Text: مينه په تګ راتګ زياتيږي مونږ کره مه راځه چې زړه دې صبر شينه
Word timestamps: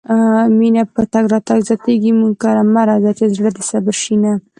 مينه 0.59 0.83
په 0.93 1.01
تګ 1.13 1.23
راتګ 1.33 1.59
زياتيږي 1.67 2.11
مونږ 2.19 2.33
کره 2.43 2.63
مه 2.73 2.81
راځه 2.89 3.11
چې 3.17 3.25
زړه 3.35 3.49
دې 3.55 3.63
صبر 3.71 3.95
شينه 4.03 4.31